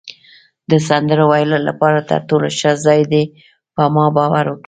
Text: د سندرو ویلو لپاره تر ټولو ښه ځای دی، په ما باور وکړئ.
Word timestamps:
د 0.69 0.71
سندرو 0.87 1.25
ویلو 1.31 1.57
لپاره 1.67 1.99
تر 2.09 2.19
ټولو 2.29 2.47
ښه 2.59 2.71
ځای 2.85 3.01
دی، 3.11 3.23
په 3.75 3.83
ما 3.93 4.05
باور 4.17 4.45
وکړئ. 4.49 4.59